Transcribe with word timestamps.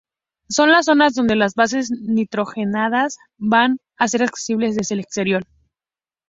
Son 0.49 0.71
las 0.71 0.85
zonas 0.87 1.13
donde 1.13 1.35
las 1.35 1.53
bases 1.53 1.91
nitrogenadas 1.91 3.19
van 3.37 3.77
a 3.97 4.07
ser 4.07 4.23
accesibles 4.23 4.75
desde 4.75 4.95
el 4.95 5.01
exterior. 5.01 5.43